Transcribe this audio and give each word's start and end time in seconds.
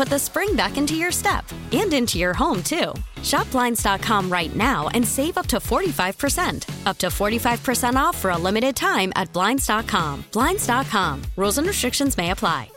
put 0.00 0.08
the 0.08 0.18
spring 0.18 0.56
back 0.56 0.78
into 0.78 0.94
your 0.94 1.12
step 1.12 1.44
and 1.72 1.92
into 1.92 2.16
your 2.16 2.32
home, 2.32 2.62
too. 2.62 2.94
Shop 3.22 3.50
Blinds.com 3.50 4.32
right 4.32 4.56
now 4.56 4.88
and 4.94 5.06
save 5.06 5.36
up 5.36 5.46
to 5.48 5.58
45%. 5.58 6.86
Up 6.86 6.96
to 6.96 7.08
45% 7.08 7.96
off 7.96 8.16
for 8.16 8.30
a 8.30 8.38
limited 8.38 8.74
time 8.74 9.12
at 9.14 9.30
Blinds.com. 9.34 10.24
Blinds.com. 10.32 11.22
Rules 11.36 11.58
and 11.58 11.66
restrictions 11.66 12.16
may 12.16 12.30
apply. 12.30 12.70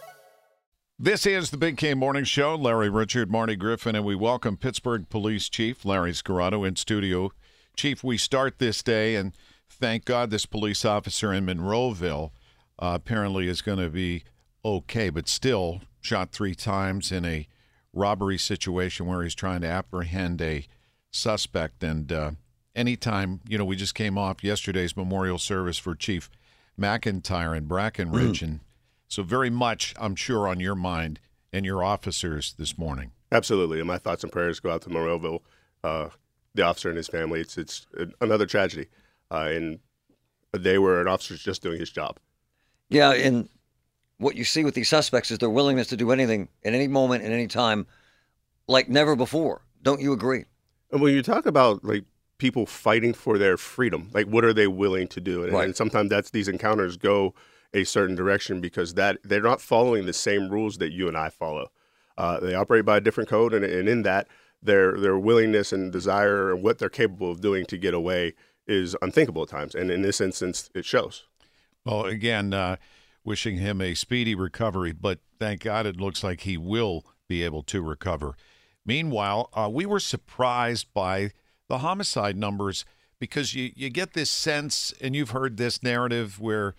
This 0.99 1.25
is 1.25 1.49
the 1.49 1.55
Big 1.55 1.77
K 1.77 1.93
Morning 1.93 2.25
Show. 2.25 2.55
Larry 2.55 2.89
Richert, 2.89 3.29
Marty 3.29 3.55
Griffin, 3.55 3.95
and 3.95 4.03
we 4.03 4.15
welcome 4.15 4.57
Pittsburgh 4.57 5.07
Police 5.07 5.47
Chief 5.47 5.85
Larry 5.85 6.13
Scirotto 6.13 6.65
in 6.65 6.75
studio. 6.75 7.31
Chief, 7.77 8.03
we 8.03 8.17
start 8.17 8.59
this 8.59 8.83
day, 8.83 9.15
and 9.15 9.31
thank 9.69 10.03
God 10.03 10.29
this 10.29 10.45
police 10.45 10.83
officer 10.83 11.31
in 11.31 11.45
Monroeville 11.45 12.31
uh, 12.79 12.91
apparently 12.95 13.47
is 13.47 13.61
going 13.61 13.79
to 13.79 13.89
be 13.89 14.25
okay, 14.65 15.09
but 15.09 15.29
still 15.29 15.81
shot 16.03 16.31
three 16.31 16.53
times 16.53 17.11
in 17.11 17.25
a 17.25 17.47
robbery 17.93 18.37
situation 18.37 19.05
where 19.05 19.23
he's 19.23 19.35
trying 19.35 19.61
to 19.61 19.67
apprehend 19.67 20.41
a 20.41 20.65
suspect. 21.11 21.83
And 21.83 22.11
uh, 22.11 22.31
anytime, 22.75 23.39
you 23.47 23.57
know, 23.57 23.65
we 23.65 23.75
just 23.75 23.95
came 23.95 24.17
off 24.17 24.43
yesterday's 24.43 24.97
memorial 24.97 25.37
service 25.37 25.77
for 25.77 25.95
Chief 25.95 26.29
McIntire 26.79 27.55
in 27.57 27.67
Brackenridge, 27.67 28.39
Mm-hmm. 28.39 28.45
and 28.45 28.59
so 29.07 29.23
very 29.23 29.49
much, 29.51 29.93
I'm 29.99 30.15
sure, 30.15 30.47
on 30.47 30.59
your 30.59 30.75
mind 30.75 31.19
and 31.51 31.65
your 31.65 31.83
officers 31.83 32.53
this 32.57 32.77
morning. 32.77 33.11
Absolutely, 33.31 33.77
and 33.79 33.87
my 33.87 33.97
thoughts 33.99 34.23
and 34.23 34.31
prayers 34.31 34.59
go 34.59 34.71
out 34.71 34.81
to 34.81 34.89
Monroeville, 34.89 35.39
uh, 35.83 36.09
the 36.55 36.63
officer 36.63 36.89
and 36.89 36.97
his 36.97 37.07
family. 37.07 37.39
It's 37.39 37.57
it's 37.57 37.85
another 38.21 38.45
tragedy, 38.47 38.87
uh, 39.31 39.49
in 39.51 39.79
a 40.53 40.57
day 40.59 40.79
where 40.79 40.99
an 40.99 41.07
officer's 41.07 41.43
just 41.43 41.61
doing 41.61 41.79
his 41.79 41.91
job. 41.91 42.17
Yeah, 42.89 43.11
and 43.13 43.49
what 44.23 44.35
you 44.35 44.43
see 44.43 44.63
with 44.63 44.73
these 44.73 44.89
suspects 44.89 45.29
is 45.31 45.37
their 45.37 45.49
willingness 45.49 45.87
to 45.87 45.97
do 45.97 46.11
anything 46.11 46.49
at 46.63 46.73
any 46.73 46.87
moment, 46.87 47.23
at 47.23 47.31
any 47.31 47.47
time, 47.47 47.85
like 48.67 48.89
never 48.89 49.15
before. 49.15 49.61
Don't 49.81 50.01
you 50.01 50.13
agree? 50.13 50.45
And 50.91 51.01
when 51.01 51.13
you 51.13 51.21
talk 51.21 51.45
about 51.45 51.83
like 51.83 52.05
people 52.37 52.65
fighting 52.65 53.13
for 53.13 53.37
their 53.37 53.57
freedom, 53.57 54.09
like 54.13 54.27
what 54.27 54.43
are 54.45 54.53
they 54.53 54.67
willing 54.67 55.07
to 55.09 55.21
do? 55.21 55.43
And, 55.43 55.53
Right. 55.53 55.65
and 55.65 55.75
sometimes 55.75 56.09
that's 56.09 56.29
these 56.31 56.47
encounters 56.47 56.97
go 56.97 57.33
a 57.73 57.83
certain 57.83 58.15
direction 58.15 58.61
because 58.61 58.93
that 58.93 59.17
they're 59.23 59.41
not 59.41 59.61
following 59.61 60.05
the 60.05 60.13
same 60.13 60.49
rules 60.49 60.77
that 60.77 60.91
you 60.91 61.07
and 61.07 61.17
I 61.17 61.29
follow. 61.29 61.71
Uh, 62.17 62.39
they 62.39 62.53
operate 62.53 62.85
by 62.85 62.97
a 62.97 63.01
different 63.01 63.29
code, 63.29 63.53
and, 63.53 63.65
and 63.65 63.89
in 63.89 64.03
that, 64.03 64.27
their 64.61 64.97
their 64.97 65.17
willingness 65.17 65.73
and 65.73 65.91
desire 65.91 66.53
and 66.53 66.63
what 66.63 66.77
they're 66.77 66.87
capable 66.89 67.31
of 67.31 67.41
doing 67.41 67.65
to 67.65 67.77
get 67.77 67.93
away 67.93 68.33
is 68.67 68.95
unthinkable 69.01 69.41
at 69.43 69.49
times. 69.49 69.73
And 69.75 69.89
in 69.91 70.03
this 70.03 70.21
instance, 70.21 70.69
it 70.75 70.85
shows. 70.85 71.25
Well, 71.83 72.05
again, 72.05 72.53
uh, 72.53 72.77
wishing 73.23 73.57
him 73.57 73.81
a 73.81 73.93
speedy 73.93 74.35
recovery, 74.35 74.91
but 74.91 75.19
thank 75.39 75.61
God 75.61 75.85
it 75.85 75.99
looks 75.99 76.23
like 76.23 76.41
he 76.41 76.57
will 76.57 77.05
be 77.27 77.43
able 77.43 77.63
to 77.63 77.81
recover. 77.81 78.35
Meanwhile, 78.85 79.49
uh, 79.53 79.69
we 79.71 79.85
were 79.85 79.99
surprised 79.99 80.87
by 80.93 81.31
the 81.69 81.79
homicide 81.79 82.37
numbers 82.37 82.85
because 83.19 83.53
you, 83.53 83.71
you 83.75 83.89
get 83.89 84.13
this 84.13 84.29
sense, 84.29 84.93
and 84.99 85.15
you've 85.15 85.29
heard 85.29 85.55
this 85.55 85.81
narrative 85.81 86.39
where 86.39 86.75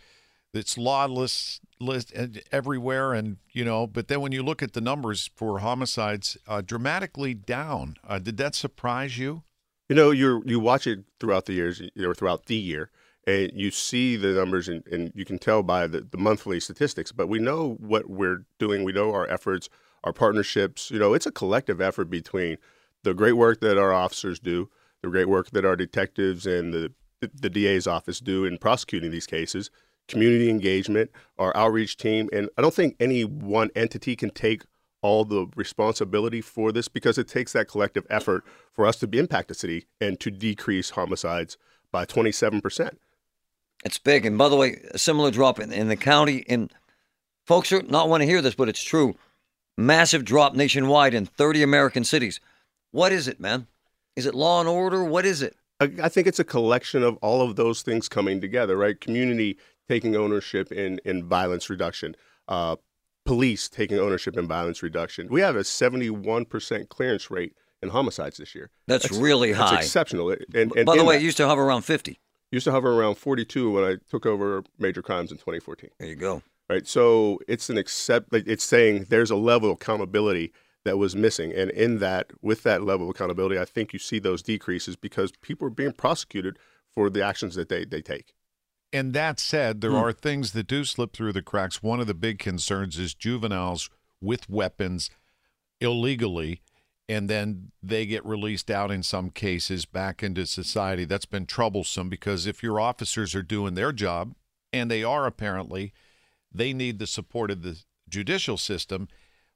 it's 0.52 0.78
lawless 0.78 1.60
list 1.80 2.12
everywhere, 2.52 3.12
and 3.12 3.38
you 3.52 3.64
know. 3.64 3.86
But 3.86 4.08
then 4.08 4.20
when 4.20 4.32
you 4.32 4.42
look 4.42 4.62
at 4.62 4.72
the 4.72 4.80
numbers 4.80 5.30
for 5.34 5.60
homicides, 5.60 6.36
uh, 6.46 6.60
dramatically 6.60 7.34
down. 7.34 7.96
Uh, 8.06 8.18
did 8.18 8.36
that 8.36 8.54
surprise 8.54 9.18
you? 9.18 9.42
You 9.88 9.96
know, 9.96 10.10
you 10.10 10.42
you 10.46 10.60
watch 10.60 10.86
it 10.86 11.00
throughout 11.18 11.46
the 11.46 11.54
years 11.54 11.82
or 11.98 12.14
throughout 12.14 12.46
the 12.46 12.56
year, 12.56 12.90
and 13.26 13.50
you 13.54 13.70
see 13.70 14.16
the 14.16 14.28
numbers, 14.28 14.68
and, 14.68 14.86
and 14.86 15.12
you 15.14 15.24
can 15.24 15.38
tell 15.38 15.62
by 15.62 15.86
the, 15.86 16.00
the 16.02 16.18
monthly 16.18 16.60
statistics. 16.60 17.12
But 17.12 17.28
we 17.28 17.38
know 17.38 17.76
what 17.80 18.08
we're 18.08 18.44
doing. 18.58 18.84
We 18.84 18.92
know 18.92 19.12
our 19.12 19.28
efforts, 19.28 19.68
our 20.04 20.12
partnerships. 20.12 20.90
You 20.90 20.98
know, 20.98 21.14
it's 21.14 21.26
a 21.26 21.32
collective 21.32 21.80
effort 21.80 22.10
between 22.10 22.58
the 23.02 23.14
great 23.14 23.32
work 23.32 23.60
that 23.60 23.78
our 23.78 23.92
officers 23.92 24.38
do, 24.38 24.70
the 25.02 25.08
great 25.08 25.28
work 25.28 25.50
that 25.50 25.64
our 25.64 25.76
detectives 25.76 26.46
and 26.46 26.72
the 26.72 26.92
the 27.32 27.48
DA's 27.48 27.86
office 27.86 28.20
do 28.20 28.44
in 28.44 28.58
prosecuting 28.58 29.10
these 29.10 29.26
cases, 29.26 29.70
community 30.08 30.50
engagement, 30.50 31.10
our 31.38 31.56
outreach 31.56 31.96
team, 31.96 32.28
and 32.32 32.50
I 32.58 32.62
don't 32.62 32.74
think 32.74 32.96
any 33.00 33.24
one 33.24 33.70
entity 33.74 34.16
can 34.16 34.30
take 34.30 34.62
all 35.00 35.24
the 35.24 35.46
responsibility 35.54 36.40
for 36.40 36.72
this 36.72 36.88
because 36.88 37.18
it 37.18 37.28
takes 37.28 37.52
that 37.52 37.68
collective 37.68 38.06
effort 38.08 38.44
for 38.72 38.86
us 38.86 38.96
to 38.96 39.08
impact 39.12 39.48
the 39.48 39.54
city 39.54 39.86
and 40.00 40.18
to 40.20 40.30
decrease 40.30 40.90
homicides 40.90 41.58
by 41.92 42.06
27%. 42.06 42.96
It's 43.84 43.98
big. 43.98 44.24
And 44.24 44.38
by 44.38 44.48
the 44.48 44.56
way, 44.56 44.80
a 44.90 44.98
similar 44.98 45.30
drop 45.30 45.60
in, 45.60 45.72
in 45.72 45.88
the 45.88 45.96
county. 45.96 46.44
And 46.48 46.72
folks 47.46 47.70
are 47.72 47.82
not 47.82 48.08
want 48.08 48.22
to 48.22 48.26
hear 48.26 48.40
this, 48.40 48.54
but 48.54 48.68
it's 48.68 48.82
true. 48.82 49.14
Massive 49.76 50.24
drop 50.24 50.54
nationwide 50.54 51.14
in 51.14 51.26
30 51.26 51.62
American 51.62 52.04
cities. 52.04 52.40
What 52.92 53.12
is 53.12 53.28
it, 53.28 53.40
man? 53.40 53.66
Is 54.16 54.26
it 54.26 54.34
law 54.34 54.60
and 54.60 54.68
order? 54.68 55.04
What 55.04 55.26
is 55.26 55.42
it? 55.42 55.56
I, 55.80 56.08
think 56.08 56.26
it's 56.26 56.38
a 56.38 56.44
collection 56.44 57.02
of 57.02 57.16
all 57.16 57.42
of 57.42 57.56
those 57.56 57.82
things 57.82 58.08
coming 58.08 58.40
together, 58.40 58.76
right? 58.76 58.98
Community 58.98 59.58
taking 59.88 60.16
ownership 60.16 60.72
in, 60.72 61.00
in 61.04 61.24
violence 61.24 61.68
reduction, 61.68 62.14
uh, 62.48 62.76
police 63.26 63.68
taking 63.68 63.98
ownership 63.98 64.38
in 64.38 64.46
violence 64.46 64.82
reduction. 64.82 65.28
We 65.28 65.40
have 65.40 65.56
a 65.56 65.60
71% 65.60 66.88
clearance 66.88 67.30
rate 67.30 67.54
in 67.82 67.90
homicides 67.90 68.38
this 68.38 68.54
year. 68.54 68.70
That's, 68.86 69.10
really 69.12 69.52
high. 69.52 69.72
That's 69.72 69.86
exceptional. 69.86 70.30
And, 70.30 70.72
and 70.74 70.86
by 70.86 70.96
the 70.96 71.04
way, 71.04 71.16
that- 71.16 71.22
it 71.22 71.24
used 71.24 71.36
to 71.38 71.46
hover 71.46 71.62
around 71.62 71.82
50. 71.82 72.18
Used 72.54 72.64
to 72.64 72.70
hover 72.72 72.92
around 72.98 73.16
42 73.16 73.70
when 73.70 73.84
I 73.84 73.96
took 74.10 74.24
over 74.26 74.64
major 74.78 75.02
crimes 75.02 75.30
in 75.30 75.36
2014. 75.38 75.90
There 75.98 76.08
you 76.08 76.16
go. 76.16 76.42
Right. 76.70 76.86
So 76.86 77.40
it's 77.46 77.68
an 77.68 77.76
accept. 77.76 78.32
Like 78.32 78.44
it's 78.46 78.64
saying 78.64 79.06
there's 79.10 79.30
a 79.30 79.36
level 79.36 79.70
of 79.70 79.76
accountability 79.76 80.52
that 80.84 80.96
was 80.98 81.14
missing, 81.16 81.52
and 81.52 81.70
in 81.70 81.98
that, 81.98 82.30
with 82.42 82.62
that 82.62 82.82
level 82.82 83.06
of 83.08 83.14
accountability, 83.14 83.58
I 83.58 83.64
think 83.64 83.92
you 83.92 83.98
see 83.98 84.18
those 84.18 84.42
decreases 84.42 84.96
because 84.96 85.32
people 85.42 85.66
are 85.66 85.70
being 85.70 85.92
prosecuted 85.92 86.58
for 86.94 87.10
the 87.10 87.22
actions 87.24 87.54
that 87.56 87.68
they 87.68 87.84
they 87.84 88.00
take. 88.02 88.32
And 88.92 89.12
that 89.12 89.40
said, 89.40 89.80
there 89.80 89.90
Hmm. 89.90 89.96
are 89.96 90.12
things 90.12 90.52
that 90.52 90.66
do 90.66 90.84
slip 90.84 91.12
through 91.12 91.32
the 91.32 91.42
cracks. 91.42 91.82
One 91.82 92.00
of 92.00 92.06
the 92.06 92.14
big 92.14 92.38
concerns 92.38 92.98
is 92.98 93.12
juveniles 93.14 93.90
with 94.20 94.48
weapons 94.48 95.10
illegally, 95.80 96.60
and 97.08 97.28
then 97.28 97.72
they 97.82 98.06
get 98.06 98.24
released 98.24 98.70
out 98.70 98.90
in 98.90 99.02
some 99.02 99.30
cases 99.30 99.84
back 99.84 100.22
into 100.22 100.46
society. 100.46 101.04
That's 101.04 101.26
been 101.26 101.46
troublesome 101.46 102.08
because 102.08 102.46
if 102.46 102.62
your 102.62 102.80
officers 102.80 103.34
are 103.34 103.42
doing 103.42 103.74
their 103.74 103.92
job, 103.92 104.34
and 104.72 104.90
they 104.90 105.04
are 105.04 105.26
apparently, 105.26 105.92
they 106.52 106.72
need 106.72 106.98
the 106.98 107.06
support 107.06 107.50
of 107.50 107.62
the 107.62 107.78
judicial 108.08 108.56
system. 108.56 109.08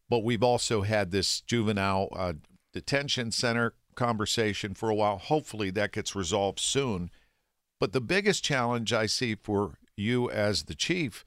But 0.08 0.24
we've 0.24 0.42
also 0.42 0.82
had 0.82 1.10
this 1.10 1.40
juvenile 1.40 2.08
uh, 2.14 2.34
detention 2.72 3.32
center 3.32 3.74
conversation 3.94 4.74
for 4.74 4.88
a 4.88 4.94
while. 4.94 5.18
Hopefully 5.18 5.70
that 5.70 5.92
gets 5.92 6.14
resolved 6.14 6.60
soon. 6.60 7.10
But 7.80 7.92
the 7.92 8.00
biggest 8.00 8.44
challenge 8.44 8.92
I 8.92 9.06
see 9.06 9.34
for 9.34 9.78
you 9.96 10.30
as 10.30 10.64
the 10.64 10.74
chief 10.74 11.24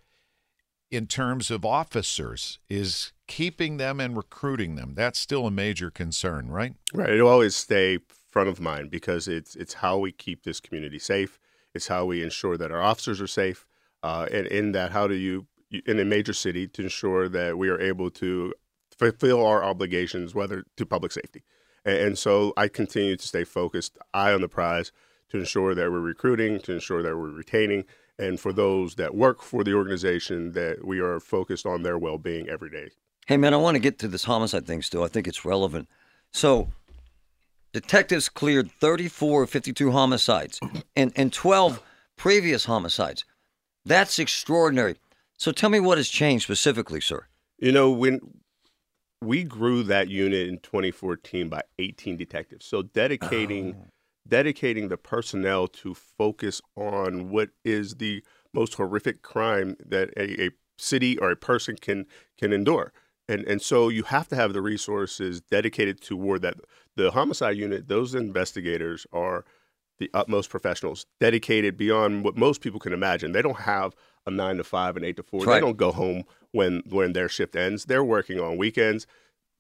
in 0.92 1.08
terms 1.08 1.50
of 1.50 1.66
officers 1.66 2.60
is 2.70 3.14
keeping 3.28 3.78
them 3.78 4.00
and 4.00 4.16
recruiting 4.16 4.76
them. 4.76 4.94
That's 4.94 5.18
still 5.18 5.48
a 5.48 5.52
major 5.52 5.90
concern, 5.90 6.50
right? 6.50 6.74
Right. 6.94 7.10
It'll 7.10 7.30
always 7.30 7.56
stay 7.56 8.00
front 8.30 8.50
of 8.50 8.60
mind 8.60 8.92
because 8.92 9.28
it's 9.28 9.56
it's 9.56 9.76
how 9.76 9.98
we 9.98 10.12
keep 10.12 10.44
this 10.44 10.60
community 10.60 11.00
safe. 11.00 11.40
It's 11.74 11.88
how 11.88 12.06
we 12.06 12.22
ensure 12.22 12.58
that 12.58 12.72
our 12.72 12.82
officers 12.82 13.22
are 13.22 13.28
safe. 13.28 13.66
Uh, 14.04 14.28
and 14.32 14.48
in 14.48 14.74
that, 14.74 14.92
how 14.92 15.08
do 15.08 15.16
you 15.16 15.48
in 15.86 16.00
a 16.00 16.06
major 16.06 16.34
city 16.34 16.68
to 16.68 16.84
ensure 16.84 17.30
that 17.30 17.58
we 17.58 17.70
are 17.70 17.80
able 17.80 18.10
to 18.10 18.54
fulfill 18.98 19.46
our 19.46 19.64
obligations, 19.64 20.36
whether 20.36 20.66
to 20.78 20.86
public 20.86 21.12
safety. 21.12 21.44
And, 21.86 21.98
and 21.98 22.18
so 22.18 22.54
I 22.58 22.68
continue 22.68 23.16
to 23.16 23.28
stay 23.28 23.44
focused, 23.44 23.98
eye 24.14 24.34
on 24.34 24.42
the 24.42 24.50
prize, 24.50 24.92
to 25.30 25.38
ensure 25.38 25.74
that 25.74 25.90
we're 25.90 26.02
recruiting, 26.02 26.60
to 26.60 26.74
ensure 26.74 27.02
that 27.02 27.16
we're 27.16 27.30
retaining, 27.30 27.86
and 28.20 28.40
for 28.40 28.54
those 28.54 28.96
that 28.96 29.16
work 29.16 29.42
for 29.42 29.64
the 29.64 29.74
organization, 29.74 30.52
that 30.54 30.86
we 30.86 31.00
are 31.00 31.20
focused 31.20 31.66
on 31.66 31.84
their 31.84 31.98
well 31.98 32.18
being 32.18 32.50
every 32.50 32.70
day. 32.70 32.90
Hey, 33.28 33.38
man, 33.38 33.54
I 33.54 33.58
want 33.58 33.76
to 33.76 33.80
get 33.80 34.00
to 34.00 34.08
this 34.08 34.24
homicide 34.24 34.66
thing 34.66 34.82
still. 34.82 35.04
I 35.04 35.08
think 35.08 35.28
it's 35.28 35.46
relevant. 35.46 35.88
So, 36.32 36.70
detectives 37.74 38.30
cleared 38.30 38.72
34 38.72 39.44
of 39.44 39.50
52 39.50 39.92
homicides 39.92 40.60
and, 40.96 41.12
and 41.16 41.32
12 41.32 41.82
previous 42.18 42.66
homicides. 42.66 43.26
That's 43.86 44.20
extraordinary. 44.20 44.98
So, 45.38 45.52
tell 45.52 45.70
me 45.70 45.80
what 45.80 45.98
has 45.98 46.10
changed 46.10 46.44
specifically, 46.44 47.02
sir. 47.02 47.28
You 47.58 47.72
know, 47.72 47.92
when 47.92 48.20
we 49.22 49.44
grew 49.44 49.84
that 49.84 50.10
unit 50.10 50.48
in 50.48 50.58
2014 50.60 51.48
by 51.48 51.62
18 51.80 52.18
detectives. 52.18 52.66
So 52.66 52.82
dedicating 52.82 53.76
oh. 53.78 53.86
Dedicating 54.28 54.88
the 54.88 54.98
personnel 54.98 55.68
to 55.68 55.94
focus 55.94 56.62
on 56.76 57.30
what 57.30 57.50
is 57.64 57.96
the 57.96 58.24
most 58.54 58.76
horrific 58.76 59.22
crime 59.22 59.76
that 59.86 60.10
a, 60.18 60.46
a 60.46 60.50
city 60.78 61.18
or 61.18 61.32
a 61.32 61.36
person 61.36 61.76
can 61.76 62.06
can 62.38 62.54
endure. 62.54 62.94
And 63.28 63.46
and 63.46 63.62
so 63.62 63.90
you 63.90 64.04
have 64.04 64.28
to 64.30 64.36
have 64.36 64.54
the 64.54 64.62
resources 64.62 65.42
dedicated 65.42 66.02
toward 66.02 66.42
that. 66.42 66.56
The 66.96 67.12
homicide 67.12 67.58
unit, 67.58 67.88
those 67.88 68.14
investigators 68.14 69.08
are 69.14 69.46
the 70.00 70.10
utmost 70.14 70.50
professionals, 70.50 71.06
dedicated 71.20 71.78
beyond 71.78 72.26
what 72.26 72.36
most 72.36 72.62
people 72.62 72.80
can 72.80 72.92
imagine. 72.92 73.32
They 73.32 73.42
don't 73.42 73.62
have 73.62 73.96
a 74.26 74.32
nine 74.32 74.58
to 74.58 74.64
five 74.64 74.98
and 74.98 75.06
eight 75.06 75.16
to 75.18 75.24
four. 75.24 75.42
Right. 75.42 75.56
They 75.56 75.60
don't 75.62 75.78
go 75.78 75.92
home 75.92 76.24
when 76.52 76.84
when 76.90 77.14
their 77.14 77.30
shift 77.30 77.56
ends. 77.56 77.86
They're 77.86 78.04
working 78.04 78.40
on 78.40 78.58
weekends 78.58 79.08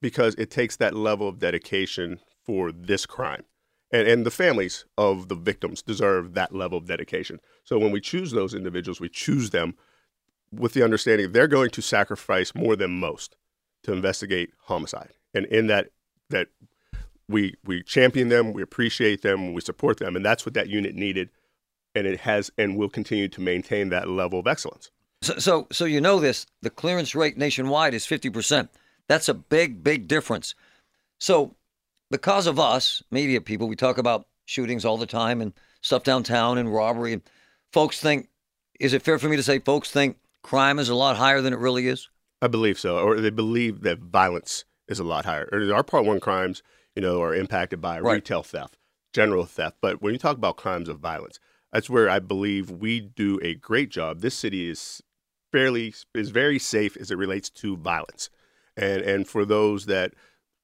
because 0.02 0.36
it 0.36 0.50
takes 0.50 0.76
that 0.78 0.96
level 0.96 1.28
of 1.28 1.40
dedication 1.40 2.20
for 2.44 2.72
this 2.72 3.06
crime. 3.06 3.44
And, 3.92 4.08
and 4.08 4.26
the 4.26 4.32
families 4.32 4.86
of 4.98 5.28
the 5.28 5.36
victims 5.36 5.82
deserve 5.82 6.34
that 6.34 6.56
level 6.56 6.78
of 6.78 6.88
dedication. 6.88 7.40
So 7.64 7.78
when 7.78 7.92
we 7.92 8.02
choose 8.02 8.32
those 8.32 8.54
individuals, 8.54 9.00
we 9.00 9.10
choose 9.10 9.50
them 9.50 9.76
with 10.52 10.74
the 10.74 10.84
understanding 10.84 11.32
they're 11.32 11.48
going 11.48 11.70
to 11.72 11.82
sacrifice 11.82 12.54
more 12.56 12.76
than 12.76 13.00
most 13.00 13.36
to 13.84 13.94
investigate 13.94 14.52
homicide. 14.64 15.12
And 15.34 15.46
in 15.46 15.68
that 15.68 15.92
that 16.30 16.48
we 17.28 17.56
we 17.66 17.84
champion 17.84 18.30
them, 18.30 18.54
we 18.54 18.62
appreciate 18.62 19.22
them, 19.22 19.54
we 19.54 19.62
support 19.62 19.98
them, 19.98 20.16
and 20.16 20.26
that's 20.26 20.46
what 20.46 20.54
that 20.54 20.68
unit 20.68 20.96
needed 20.96 21.30
and 21.96 22.08
it 22.08 22.22
has 22.22 22.52
and 22.58 22.78
will 22.78 22.90
continue 22.90 23.28
to 23.30 23.42
maintain 23.42 23.90
that 23.90 24.08
level 24.08 24.40
of 24.40 24.48
excellence. 24.48 24.92
So, 25.22 25.38
so, 25.38 25.68
so 25.72 25.86
you 25.86 26.02
know 26.02 26.20
this: 26.20 26.46
the 26.62 26.70
clearance 26.70 27.16
rate 27.16 27.38
nationwide 27.38 27.94
is 27.94 28.06
fifty 28.06 28.30
percent. 28.30 28.70
That's 29.08 29.30
a 29.30 29.34
big, 29.34 29.84
big 29.84 30.08
difference. 30.08 30.56
So, 31.20 31.56
because 32.12 32.46
of 32.46 32.60
us, 32.60 33.02
media 33.10 33.42
people, 33.42 33.68
we 33.68 33.76
talk 33.76 33.98
about 33.98 34.28
shootings 34.46 34.86
all 34.86 34.98
the 34.98 35.08
time 35.08 35.42
and 35.42 35.54
stuff 35.82 36.04
downtown 36.04 36.58
and 36.58 36.72
robbery. 36.72 37.14
And 37.14 37.22
folks 37.72 38.00
think, 38.00 38.28
is 38.80 38.94
it 38.94 39.02
fair 39.02 39.18
for 39.18 39.30
me 39.30 39.38
to 39.38 39.44
say, 39.44 39.60
folks 39.60 39.90
think 39.90 40.18
crime 40.44 40.78
is 40.78 40.90
a 40.90 40.96
lot 40.96 41.16
higher 41.18 41.42
than 41.42 41.54
it 41.54 41.60
really 41.60 41.88
is? 41.88 42.10
I 42.42 42.48
believe 42.48 42.78
so, 42.78 42.98
or 42.98 43.20
they 43.20 43.30
believe 43.30 43.82
that 43.82 44.00
violence 44.00 44.66
is 44.88 45.00
a 45.00 45.04
lot 45.04 45.26
higher. 45.26 45.48
Or 45.52 45.74
our 45.74 45.84
part 45.84 46.06
one 46.06 46.20
crimes, 46.20 46.62
you 46.96 47.02
know, 47.02 47.22
are 47.22 47.34
impacted 47.34 47.80
by 47.80 48.00
right. 48.00 48.16
retail 48.16 48.44
theft, 48.44 48.78
general 49.14 49.46
theft. 49.46 49.78
But 49.82 50.02
when 50.02 50.14
you 50.14 50.20
talk 50.20 50.38
about 50.38 50.58
crimes 50.58 50.90
of 50.90 51.00
violence, 51.00 51.40
that's 51.72 51.90
where 51.90 52.10
I 52.10 52.20
believe 52.20 52.70
we 52.70 53.00
do 53.00 53.40
a 53.42 53.56
great 53.56 53.90
job. 53.90 54.20
This 54.20 54.36
city 54.36 54.70
is 54.70 55.02
fairly 55.52 55.94
is 56.14 56.30
very 56.30 56.60
safe 56.60 56.98
as 56.98 57.12
it 57.12 57.18
relates 57.18 57.50
to 57.50 57.78
violence, 57.78 58.30
and 58.76 59.02
and 59.02 59.28
for 59.28 59.46
those 59.46 59.86
that 59.86 60.14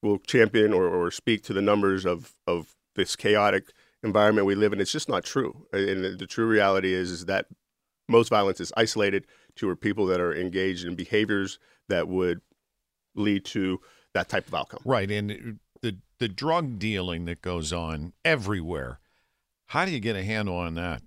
will 0.02 0.18
champion 0.18 0.72
or, 0.72 0.86
or 0.86 1.10
speak 1.10 1.42
to 1.44 1.52
the 1.52 1.62
numbers 1.62 2.04
of 2.04 2.34
of 2.46 2.74
this 2.94 3.16
chaotic 3.16 3.72
environment 4.02 4.46
we 4.46 4.54
live 4.54 4.72
in, 4.72 4.80
it's 4.80 4.92
just 4.92 5.08
not 5.08 5.24
true. 5.24 5.66
And 5.72 6.04
the, 6.04 6.10
the 6.10 6.26
true 6.26 6.46
reality 6.46 6.92
is 6.92 7.10
is 7.10 7.26
that 7.26 7.46
most 8.08 8.28
violence 8.28 8.60
is 8.60 8.72
isolated 8.76 9.26
to 9.56 9.74
people 9.76 10.06
that 10.06 10.20
are 10.20 10.34
engaged 10.34 10.86
in 10.86 10.94
behaviors 10.94 11.58
that 11.88 12.08
would 12.08 12.40
lead 13.14 13.44
to 13.44 13.80
that 14.14 14.28
type 14.28 14.46
of 14.46 14.54
outcome. 14.54 14.80
Right, 14.84 15.10
and 15.10 15.58
the 15.82 15.98
the 16.18 16.28
drug 16.28 16.78
dealing 16.78 17.24
that 17.26 17.42
goes 17.42 17.72
on 17.72 18.12
everywhere 18.24 19.00
how 19.68 19.84
do 19.84 19.90
you 19.90 20.00
get 20.00 20.16
a 20.16 20.24
handle 20.24 20.56
on 20.56 20.74
that? 20.74 21.02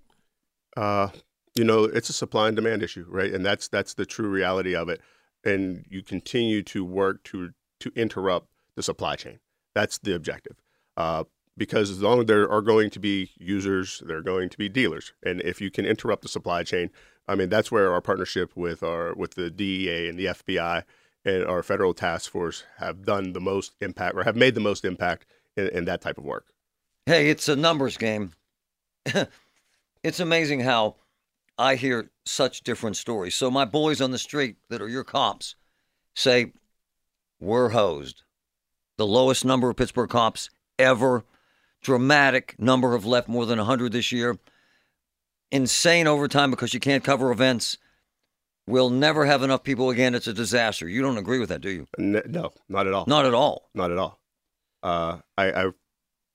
Uh, 0.77 1.09
you 1.55 1.63
know, 1.63 1.83
it's 1.83 2.09
a 2.09 2.13
supply 2.13 2.47
and 2.47 2.55
demand 2.55 2.81
issue, 2.81 3.05
right? 3.09 3.33
And 3.33 3.45
that's 3.45 3.67
that's 3.67 3.95
the 3.95 4.05
true 4.05 4.29
reality 4.29 4.75
of 4.75 4.87
it. 4.87 5.01
And 5.43 5.85
you 5.89 6.03
continue 6.03 6.61
to 6.63 6.85
work 6.85 7.23
to 7.25 7.51
to 7.79 7.91
interrupt 7.95 8.47
the 8.75 8.83
supply 8.83 9.15
chain. 9.15 9.39
That's 9.73 9.97
the 9.97 10.15
objective. 10.15 10.57
Uh, 10.97 11.23
because 11.57 11.89
as 11.89 12.01
long 12.01 12.21
as 12.21 12.25
there 12.25 12.49
are 12.49 12.61
going 12.61 12.89
to 12.91 12.99
be 12.99 13.31
users, 13.37 14.01
there 14.05 14.17
are 14.17 14.23
going 14.23 14.49
to 14.49 14.57
be 14.57 14.69
dealers, 14.69 15.13
and 15.23 15.41
if 15.41 15.61
you 15.61 15.69
can 15.69 15.85
interrupt 15.85 16.21
the 16.21 16.29
supply 16.29 16.63
chain, 16.63 16.89
I 17.27 17.35
mean 17.35 17.49
that's 17.49 17.71
where 17.71 17.91
our 17.93 18.01
partnership 18.01 18.55
with 18.55 18.83
our 18.83 19.13
with 19.13 19.35
the 19.35 19.49
DEA 19.49 20.07
and 20.09 20.17
the 20.17 20.25
FBI 20.25 20.83
and 21.23 21.45
our 21.45 21.61
federal 21.61 21.93
task 21.93 22.31
force 22.31 22.63
have 22.77 23.05
done 23.05 23.33
the 23.33 23.41
most 23.41 23.73
impact 23.79 24.15
or 24.15 24.23
have 24.23 24.35
made 24.35 24.55
the 24.55 24.61
most 24.61 24.85
impact 24.85 25.25
in, 25.55 25.67
in 25.69 25.85
that 25.85 26.01
type 26.01 26.17
of 26.17 26.23
work. 26.23 26.47
Hey, 27.05 27.29
it's 27.29 27.47
a 27.47 27.55
numbers 27.55 27.97
game. 27.97 28.31
it's 30.03 30.19
amazing 30.19 30.61
how 30.61 30.95
I 31.57 31.75
hear 31.75 32.09
such 32.25 32.63
different 32.63 32.97
stories. 32.97 33.35
So 33.35 33.51
my 33.51 33.65
boys 33.65 34.01
on 34.01 34.11
the 34.11 34.17
street 34.17 34.55
that 34.69 34.81
are 34.81 34.89
your 34.89 35.03
cops 35.03 35.55
say 36.15 36.53
we're 37.39 37.69
hosed. 37.69 38.23
The 38.97 39.07
lowest 39.07 39.45
number 39.45 39.69
of 39.69 39.75
Pittsburgh 39.77 40.09
cops 40.09 40.49
ever. 40.77 41.23
Dramatic 41.81 42.55
number 42.59 42.91
have 42.91 43.05
left 43.05 43.27
more 43.27 43.45
than 43.45 43.57
100 43.57 43.91
this 43.91 44.11
year. 44.11 44.37
Insane 45.51 46.07
overtime 46.07 46.51
because 46.51 46.73
you 46.73 46.79
can't 46.79 47.03
cover 47.03 47.31
events. 47.31 47.77
We'll 48.67 48.91
never 48.91 49.25
have 49.25 49.41
enough 49.41 49.63
people 49.63 49.89
again. 49.89 50.13
It's 50.13 50.27
a 50.27 50.33
disaster. 50.33 50.87
You 50.87 51.01
don't 51.01 51.17
agree 51.17 51.39
with 51.39 51.49
that, 51.49 51.61
do 51.61 51.69
you? 51.69 51.87
No, 51.97 52.51
not 52.69 52.87
at 52.87 52.93
all. 52.93 53.05
Not 53.07 53.25
at 53.25 53.33
all. 53.33 53.69
Not 53.73 53.91
at 53.91 53.97
all. 53.97 54.19
Uh, 54.83 55.17
I, 55.37 55.51
I 55.51 55.71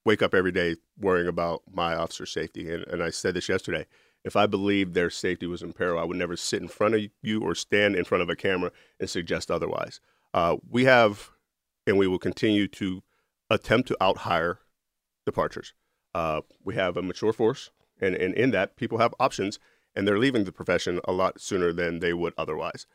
wake 0.04 0.22
up 0.22 0.34
every 0.34 0.52
day 0.52 0.76
worrying 0.98 1.28
about 1.28 1.62
my 1.70 1.94
officer's 1.94 2.32
safety. 2.32 2.72
And, 2.72 2.84
and 2.88 3.02
I 3.02 3.10
said 3.10 3.34
this 3.34 3.48
yesterday. 3.48 3.86
If 4.24 4.34
I 4.34 4.46
believed 4.46 4.94
their 4.94 5.10
safety 5.10 5.46
was 5.46 5.62
in 5.62 5.72
peril, 5.72 6.00
I 6.00 6.04
would 6.04 6.16
never 6.16 6.36
sit 6.36 6.60
in 6.60 6.68
front 6.68 6.94
of 6.94 7.02
you 7.22 7.42
or 7.42 7.54
stand 7.54 7.94
in 7.94 8.04
front 8.04 8.22
of 8.22 8.28
a 8.28 8.36
camera 8.36 8.72
and 8.98 9.08
suggest 9.08 9.50
otherwise. 9.50 10.00
Uh, 10.34 10.56
we 10.68 10.84
have, 10.84 11.30
and 11.86 11.98
we 11.98 12.06
will 12.06 12.18
continue 12.18 12.66
to 12.68 13.02
attempt 13.50 13.88
to 13.88 13.96
out 14.00 14.18
hire 14.18 14.58
departures. 15.24 15.74
Uh, 16.14 16.40
we 16.64 16.74
have 16.74 16.96
a 16.96 17.02
mature 17.02 17.32
force, 17.32 17.70
and, 18.00 18.14
and 18.14 18.34
in 18.34 18.50
that, 18.50 18.76
people 18.76 18.98
have 18.98 19.14
options, 19.20 19.58
and 19.94 20.06
they're 20.06 20.18
leaving 20.18 20.44
the 20.44 20.52
profession 20.52 21.00
a 21.04 21.12
lot 21.12 21.40
sooner 21.40 21.72
than 21.72 22.00
they 22.00 22.12
would 22.12 22.34
otherwise. 22.38 22.86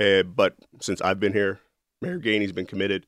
Uh, 0.00 0.22
but 0.22 0.54
since 0.80 1.00
I've 1.00 1.20
been 1.20 1.32
here, 1.32 1.60
Mayor 2.00 2.18
Gainey's 2.18 2.52
been 2.52 2.66
committed 2.66 3.06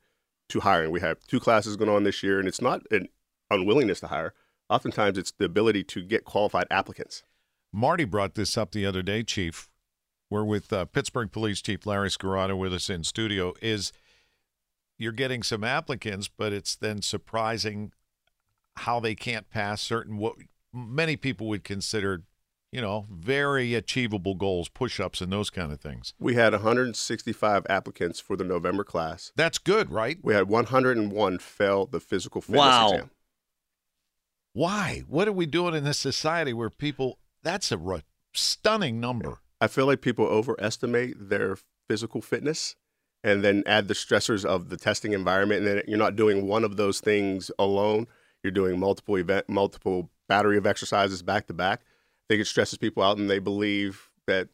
to 0.49 0.61
hiring. 0.61 0.91
We 0.91 1.01
have 1.01 1.25
two 1.27 1.41
classes 1.41 1.77
going 1.77 1.91
on 1.91 2.03
this 2.03 2.23
year, 2.23 2.39
and 2.39 2.49
it's 2.49 2.61
not 2.61 2.83
an 2.91 3.09
unwillingness 3.51 4.01
to 4.01 4.09
hire. 4.09 4.35
Oftentimes, 4.69 5.19
it's 5.19 5.33
the 5.33 5.45
ability 5.45 5.85
to 5.85 6.03
get 6.03 6.25
qualified 6.25 6.67
applicants. 6.71 7.23
Marty 7.73 8.05
brought 8.05 8.35
this 8.35 8.59
up 8.59 8.73
the 8.73 8.85
other 8.85 9.03
day, 9.03 9.23
Chief. 9.23 9.69
We're 10.29 10.45
with 10.45 10.73
uh, 10.73 10.85
Pittsburgh 10.87 11.31
Police 11.31 11.61
Chief 11.61 11.87
Larry 11.87 12.11
Scirotto 12.11 12.57
with 12.57 12.73
us 12.73 12.91
in 12.91 13.05
studio. 13.05 13.55
Is 13.61 13.93
you're 15.01 15.13
getting 15.13 15.43
some 15.43 15.65
applicants, 15.65 16.29
but 16.29 16.53
it's 16.53 16.77
then 16.77 17.01
surprising 17.01 17.93
how 18.77 19.01
they 19.01 19.15
can't 19.15 19.49
pass 19.49 19.81
certain 19.81 20.19
what 20.19 20.35
many 20.75 21.17
people 21.17 21.49
would 21.49 21.65
consider, 21.65 22.23
you 22.71 22.83
know, 22.83 23.07
very 23.11 23.75
achievable 23.75 24.35
goals, 24.35 24.69
push-ups, 24.69 25.23
and 25.23 25.33
those 25.33 25.49
kind 25.49 25.73
of 25.73 25.81
things. 25.81 26.13
We 26.19 26.35
had 26.35 26.53
165 26.53 27.67
applicants 27.71 28.21
for 28.21 28.37
the 28.37 28.45
November 28.45 28.85
class. 28.85 29.33
That's 29.37 29.57
good, 29.57 29.91
right? 29.91 30.19
We 30.23 30.35
had 30.35 30.49
101 30.49 31.39
fail 31.39 31.87
the 31.87 32.01
physical 32.01 32.43
fitness 32.43 32.59
wow. 32.59 32.91
exam. 32.91 33.11
Why? 34.53 35.05
What 35.09 35.29
are 35.29 35.33
we 35.33 35.47
doing 35.47 35.75
in 35.75 35.85
this 35.85 35.99
society 35.99 36.53
where 36.53 36.69
people? 36.69 37.19
That's 37.43 37.73
a 37.73 37.79
r- 37.79 38.03
stunning 38.35 39.01
number. 39.01 39.39
I 39.63 39.67
feel 39.67 39.87
like 39.87 40.03
people 40.03 40.27
overestimate 40.27 41.31
their 41.31 41.57
physical 41.89 42.21
fitness 42.21 42.77
and 43.23 43.45
then 43.45 43.63
add 43.67 43.89
the 43.89 43.95
stressors 43.95 44.45
of 44.45 44.69
the 44.69 44.77
testing 44.77 45.13
environment. 45.13 45.67
And 45.67 45.79
then 45.79 45.83
you're 45.87 45.99
not 45.99 46.17
doing 46.17 46.47
one 46.47 46.65
of 46.65 46.77
those 46.77 47.01
things 47.01 47.51
alone. 47.59 48.07
You're 48.43 48.51
doing 48.51 48.79
multiple 48.79 49.17
event, 49.17 49.49
multiple 49.49 50.11
battery 50.29 50.57
of 50.57 50.67
exercises 50.67 51.23
back 51.23 51.47
to 51.49 51.53
back. 51.53 51.81
I 51.81 52.25
think 52.29 52.41
it 52.41 52.47
stresses 52.47 52.79
people 52.79 53.03
out, 53.03 53.19
and 53.19 53.29
they 53.29 53.41
believe 53.41 54.11
that 54.27 54.49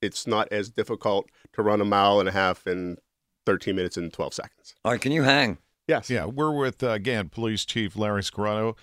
it's 0.00 0.26
not 0.26 0.48
as 0.52 0.70
difficult 0.70 1.28
to 1.52 1.62
run 1.62 1.80
a 1.80 1.84
mile 1.84 2.20
and 2.20 2.28
a 2.28 2.32
half 2.32 2.66
in 2.66 2.96
13 3.44 3.74
minutes 3.76 3.96
and 3.96 4.12
12 4.12 4.34
seconds. 4.34 4.74
All 4.84 4.92
right, 4.92 5.00
can 5.00 5.12
you 5.12 5.22
hang? 5.22 5.58
Yes. 5.88 6.10
Yeah, 6.10 6.26
we're 6.26 6.52
with, 6.52 6.82
uh, 6.82 6.90
again, 6.90 7.28
Police 7.28 7.64
Chief 7.64 7.96
Larry 7.96 8.22
Scirotto, 8.22 8.76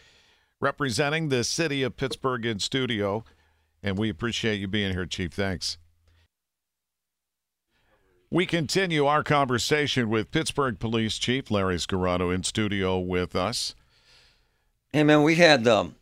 representing 0.59 1.29
the 1.29 1.43
city 1.43 1.83
of 1.83 1.97
Pittsburgh 1.97 2.45
in 2.45 2.59
studio. 2.59 3.23
And 3.81 3.97
we 3.97 4.09
appreciate 4.09 4.61
you 4.61 4.67
being 4.67 4.93
here, 4.93 5.05
Chief. 5.05 5.33
Thanks. 5.33 5.77
We 8.33 8.47
continue 8.47 9.05
our 9.05 9.21
conversation 9.23 10.09
with 10.09 10.31
Pittsburgh 10.31 10.79
Police 10.79 11.19
Chief 11.19 11.51
Larry 11.51 11.77
Scirotto 11.77 12.31
in 12.31 12.41
studio 12.41 12.97
with 12.97 13.35
us. 13.35 13.75
Hey 14.91 15.03
man, 15.03 15.21
we 15.21 15.35
had 15.35 15.67
um, 15.67 15.93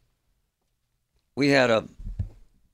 we 1.35 1.49
had 1.49 1.69
a, 1.69 1.89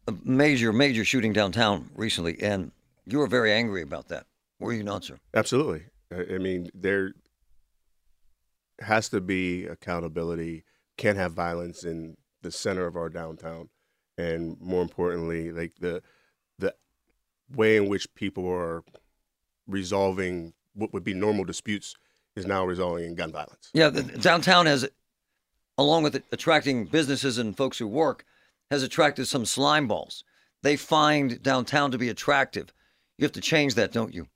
a 0.07 0.13
major 0.23 0.71
major 0.71 1.03
shooting 1.03 1.33
downtown 1.33 1.89
recently, 1.95 2.39
and 2.39 2.71
you 3.07 3.17
were 3.17 3.25
very 3.25 3.51
angry 3.51 3.81
about 3.81 4.09
that. 4.09 4.27
Were 4.59 4.73
you 4.73 4.83
not, 4.83 5.05
sir? 5.05 5.17
Absolutely. 5.33 5.85
I 6.11 6.35
I 6.35 6.37
mean, 6.37 6.69
there 6.75 7.13
has 8.81 9.09
to 9.09 9.19
be 9.19 9.65
accountability. 9.65 10.65
Can't 10.97 11.17
have 11.17 11.31
violence 11.31 11.83
in 11.83 12.15
the 12.43 12.51
center 12.51 12.85
of 12.85 12.95
our 12.95 13.09
downtown, 13.09 13.69
and 14.19 14.55
more 14.61 14.83
importantly, 14.83 15.51
like 15.51 15.73
the 15.79 16.03
the 16.59 16.75
way 17.55 17.75
in 17.75 17.89
which 17.89 18.13
people 18.13 18.47
are 18.47 18.83
resolving 19.67 20.53
what 20.74 20.93
would 20.93 21.03
be 21.03 21.13
normal 21.13 21.43
disputes 21.45 21.95
is 22.36 22.45
now 22.45 22.65
resolving 22.65 23.05
in 23.05 23.15
gun 23.15 23.31
violence. 23.31 23.69
Yeah, 23.74 23.89
the, 23.89 24.03
downtown 24.03 24.65
has, 24.65 24.88
along 25.77 26.03
with 26.03 26.21
attracting 26.31 26.86
businesses 26.86 27.38
and 27.38 27.55
folks 27.57 27.77
who 27.77 27.88
work, 27.88 28.24
has 28.69 28.83
attracted 28.83 29.27
some 29.27 29.45
slime 29.45 29.88
balls. 29.88 30.24
They 30.63 30.75
find 30.75 31.41
downtown 31.41 31.91
to 31.91 31.97
be 31.97 32.09
attractive. 32.09 32.74
You 33.17 33.25
have 33.25 33.31
to 33.33 33.41
change 33.41 33.75
that, 33.75 33.91
don't 33.91 34.13
you? 34.13 34.27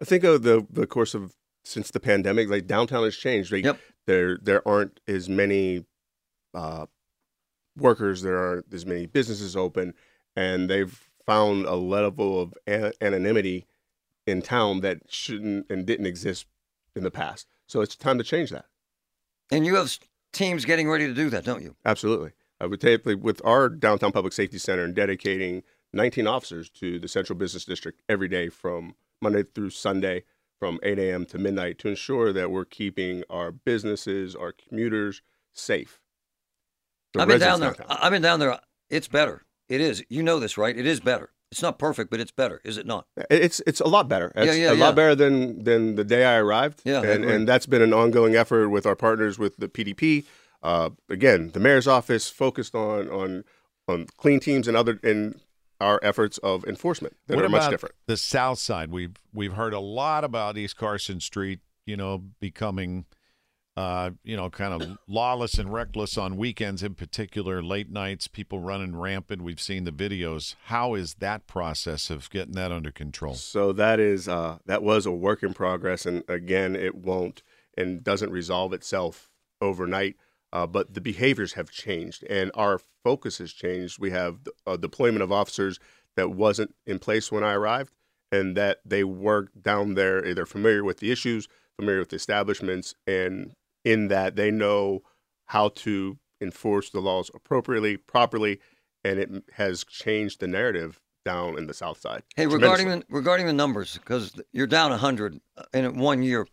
I 0.00 0.04
think 0.04 0.24
of 0.24 0.42
the 0.42 0.66
the 0.70 0.86
course 0.86 1.14
of 1.14 1.34
since 1.64 1.90
the 1.90 2.00
pandemic, 2.00 2.48
like 2.48 2.66
downtown 2.66 3.04
has 3.04 3.16
changed. 3.16 3.50
Like 3.52 3.64
Yep. 3.64 3.78
there 4.06 4.38
there 4.40 4.66
aren't 4.66 5.00
as 5.08 5.28
many 5.28 5.84
uh, 6.54 6.86
workers, 7.76 8.22
there 8.22 8.38
aren't 8.38 8.72
as 8.72 8.86
many 8.86 9.06
businesses 9.06 9.56
open, 9.56 9.94
and 10.36 10.70
they've 10.70 11.08
found 11.26 11.66
a 11.66 11.74
level 11.74 12.40
of 12.40 12.54
an- 12.66 12.92
anonymity 13.00 13.66
in 14.28 14.42
town 14.42 14.80
that 14.80 14.98
shouldn't 15.08 15.66
and 15.70 15.86
didn't 15.86 16.06
exist 16.06 16.46
in 16.94 17.02
the 17.02 17.10
past. 17.10 17.46
So 17.66 17.80
it's 17.80 17.96
time 17.96 18.18
to 18.18 18.24
change 18.24 18.50
that. 18.50 18.66
And 19.50 19.64
you 19.64 19.76
have 19.76 19.98
teams 20.32 20.64
getting 20.64 20.88
ready 20.88 21.06
to 21.06 21.14
do 21.14 21.30
that, 21.30 21.44
don't 21.44 21.62
you? 21.62 21.74
Absolutely. 21.84 22.32
I 22.60 22.66
would 22.66 22.80
take 22.80 23.04
with 23.06 23.40
our 23.44 23.68
downtown 23.68 24.12
public 24.12 24.32
safety 24.32 24.58
center 24.58 24.84
and 24.84 24.94
dedicating 24.94 25.62
19 25.92 26.26
officers 26.26 26.68
to 26.70 26.98
the 26.98 27.08
central 27.08 27.38
business 27.38 27.64
district 27.64 28.02
every 28.08 28.28
day 28.28 28.48
from 28.48 28.94
Monday 29.22 29.44
through 29.44 29.70
Sunday 29.70 30.24
from 30.58 30.80
8 30.82 30.98
a.m. 30.98 31.24
to 31.26 31.38
midnight 31.38 31.78
to 31.78 31.88
ensure 31.88 32.32
that 32.32 32.50
we're 32.50 32.64
keeping 32.64 33.22
our 33.30 33.52
businesses, 33.52 34.34
our 34.34 34.52
commuters 34.52 35.22
safe. 35.52 36.00
The 37.14 37.22
I've 37.22 37.28
been 37.28 37.40
down 37.40 37.60
there. 37.60 37.72
downtown. 37.72 37.98
I've 38.00 38.10
been 38.10 38.22
down 38.22 38.40
there. 38.40 38.58
It's 38.90 39.08
better. 39.08 39.44
It 39.68 39.80
is. 39.80 40.04
You 40.08 40.22
know 40.22 40.40
this, 40.40 40.58
right? 40.58 40.76
It 40.76 40.86
is 40.86 41.00
better. 41.00 41.30
It's 41.50 41.62
not 41.62 41.78
perfect, 41.78 42.10
but 42.10 42.20
it's 42.20 42.30
better, 42.30 42.60
is 42.62 42.76
it 42.76 42.86
not? 42.86 43.06
It's 43.30 43.60
it's 43.66 43.80
a 43.80 43.88
lot 43.88 44.08
better. 44.08 44.32
It's 44.34 44.54
yeah, 44.54 44.64
yeah, 44.64 44.72
a 44.72 44.74
yeah. 44.74 44.84
lot 44.84 44.94
better 44.94 45.14
than 45.14 45.64
than 45.64 45.94
the 45.94 46.04
day 46.04 46.24
I 46.24 46.36
arrived. 46.36 46.82
Yeah, 46.84 46.98
and 47.02 47.24
agree. 47.24 47.34
and 47.34 47.48
that's 47.48 47.66
been 47.66 47.80
an 47.80 47.94
ongoing 47.94 48.36
effort 48.36 48.68
with 48.68 48.84
our 48.84 48.96
partners 48.96 49.38
with 49.38 49.56
the 49.56 49.68
PDP. 49.68 50.24
Uh, 50.62 50.90
again, 51.08 51.50
the 51.52 51.60
mayor's 51.60 51.88
office 51.88 52.28
focused 52.28 52.74
on 52.74 53.08
on 53.08 53.44
on 53.86 54.06
clean 54.18 54.40
teams 54.40 54.68
and 54.68 54.76
other 54.76 55.00
in 55.02 55.40
our 55.80 56.00
efforts 56.02 56.38
of 56.38 56.64
enforcement 56.66 57.16
that 57.28 57.36
what 57.36 57.44
are 57.44 57.46
about 57.46 57.62
much 57.62 57.70
different. 57.70 57.94
the 58.06 58.16
south 58.16 58.58
side? 58.58 58.90
We've 58.90 59.16
we've 59.32 59.54
heard 59.54 59.72
a 59.72 59.80
lot 59.80 60.24
about 60.24 60.58
East 60.58 60.76
Carson 60.76 61.20
Street, 61.20 61.60
you 61.86 61.96
know, 61.96 62.24
becoming 62.40 63.06
uh, 63.78 64.10
you 64.24 64.36
know, 64.36 64.50
kind 64.50 64.82
of 64.82 64.98
lawless 65.06 65.54
and 65.54 65.72
reckless 65.72 66.18
on 66.18 66.36
weekends 66.36 66.82
in 66.82 66.94
particular, 66.94 67.62
late 67.62 67.88
nights, 67.88 68.26
people 68.26 68.58
running 68.58 68.96
rampant. 68.96 69.40
We've 69.40 69.60
seen 69.60 69.84
the 69.84 69.92
videos. 69.92 70.56
How 70.64 70.94
is 70.94 71.14
that 71.20 71.46
process 71.46 72.10
of 72.10 72.28
getting 72.28 72.54
that 72.54 72.72
under 72.72 72.90
control? 72.90 73.34
So 73.34 73.72
that 73.74 74.00
is 74.00 74.26
uh, 74.26 74.58
that 74.66 74.82
was 74.82 75.06
a 75.06 75.12
work 75.12 75.44
in 75.44 75.54
progress, 75.54 76.06
and 76.06 76.24
again, 76.26 76.74
it 76.74 76.96
won't 76.96 77.44
and 77.76 78.02
doesn't 78.02 78.32
resolve 78.32 78.72
itself 78.72 79.30
overnight. 79.60 80.16
Uh, 80.52 80.66
but 80.66 80.94
the 80.94 81.00
behaviors 81.00 81.52
have 81.52 81.70
changed, 81.70 82.24
and 82.24 82.50
our 82.56 82.80
focus 83.04 83.38
has 83.38 83.52
changed. 83.52 84.00
We 84.00 84.10
have 84.10 84.40
a 84.66 84.76
deployment 84.76 85.22
of 85.22 85.30
officers 85.30 85.78
that 86.16 86.30
wasn't 86.30 86.74
in 86.84 86.98
place 86.98 87.30
when 87.30 87.44
I 87.44 87.52
arrived, 87.52 87.94
and 88.32 88.56
that 88.56 88.80
they 88.84 89.04
work 89.04 89.50
down 89.60 89.94
there. 89.94 90.34
They're 90.34 90.46
familiar 90.46 90.82
with 90.82 90.98
the 90.98 91.12
issues, 91.12 91.46
familiar 91.78 92.00
with 92.00 92.08
the 92.08 92.16
establishments, 92.16 92.96
and 93.06 93.54
in 93.88 94.08
that 94.08 94.36
they 94.36 94.50
know 94.50 95.00
how 95.46 95.70
to 95.70 96.18
enforce 96.42 96.90
the 96.90 97.00
laws 97.00 97.30
appropriately, 97.34 97.96
properly, 97.96 98.60
and 99.02 99.18
it 99.18 99.30
has 99.54 99.82
changed 99.84 100.40
the 100.40 100.46
narrative 100.46 101.00
down 101.24 101.56
in 101.56 101.66
the 101.66 101.72
South 101.72 101.98
Side. 101.98 102.22
Hey, 102.36 102.46
regarding 102.46 102.90
the, 102.90 103.02
regarding 103.08 103.46
the 103.46 103.52
numbers, 103.54 103.94
because 103.94 104.38
you're 104.52 104.66
down 104.66 104.90
100 104.90 105.40
uh, 105.56 105.62
in 105.72 105.98
one 105.98 106.22
year, 106.22 106.46